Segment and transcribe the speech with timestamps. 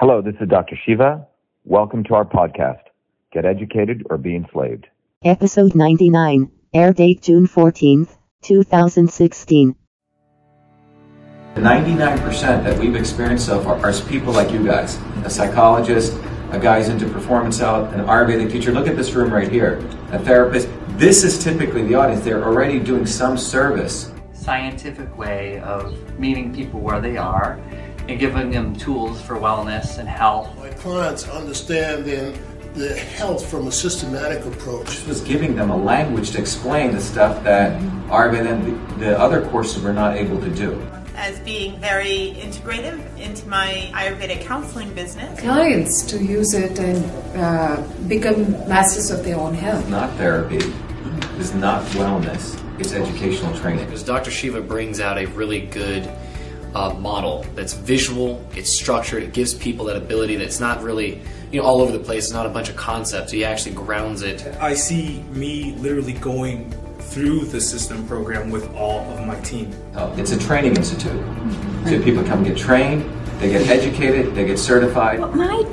[0.00, 0.78] Hello, this is Dr.
[0.86, 1.26] Shiva.
[1.64, 2.82] Welcome to our podcast,
[3.32, 4.86] Get Educated or Be Enslaved.
[5.24, 9.74] Episode 99, air date June 14th, 2016.
[11.56, 16.16] The 99% that we've experienced so far are people like you guys a psychologist,
[16.52, 18.70] a guy who's into performance health, an Ayurvedic teacher.
[18.70, 19.78] Look at this room right here.
[20.12, 20.68] A therapist.
[20.90, 22.24] This is typically the audience.
[22.24, 24.12] They're already doing some service.
[24.32, 27.58] Scientific way of meeting people where they are
[28.08, 30.56] and giving them tools for wellness and health.
[30.58, 32.36] My clients understanding
[32.74, 34.86] the health from a systematic approach.
[34.86, 39.18] This was giving them a language to explain the stuff that Ayurveda and the, the
[39.18, 40.80] other courses were not able to do.
[41.16, 45.40] as being very integrative into my Ayurvedic counseling business.
[45.40, 47.04] clients to use it and
[47.36, 49.88] uh, become masters of their own health.
[49.88, 50.60] Not therapy.
[51.38, 52.56] It's not wellness.
[52.78, 53.86] It's educational training.
[53.86, 54.30] Because Dr.
[54.30, 56.08] Shiva brings out a really good
[56.74, 61.60] uh, model that's visual, it's structured, it gives people that ability that's not really, you
[61.60, 62.24] know, all over the place.
[62.24, 63.32] It's not a bunch of concepts.
[63.32, 64.46] He actually grounds it.
[64.60, 69.72] I see me literally going through the system program with all of my team.
[69.94, 71.22] Uh, It's a training institute.
[71.86, 73.02] So people come get trained,
[73.40, 75.20] they get educated, they get certified.
[75.20, 75.64] What my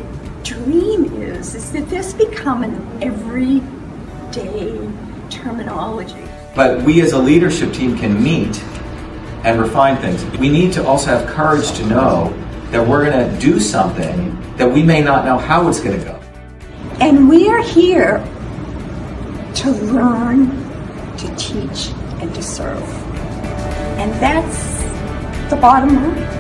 [0.44, 4.90] dream is, is that this become an everyday
[5.30, 6.24] terminology.
[6.56, 8.64] But we as a leadership team can meet
[9.46, 10.26] and refine things.
[10.40, 12.34] We need to also have courage to know
[12.72, 16.04] that we're going to do something that we may not know how it's going to
[16.04, 16.20] go.
[17.00, 18.18] And we are here
[19.56, 20.50] to learn,
[21.18, 22.82] to teach, and to serve.
[24.00, 24.82] And that's
[25.52, 26.35] the bottom line.